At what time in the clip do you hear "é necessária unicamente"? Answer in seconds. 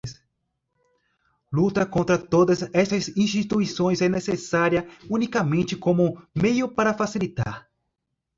4.01-5.75